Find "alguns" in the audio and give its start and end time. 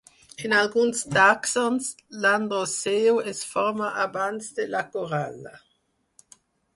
0.59-1.01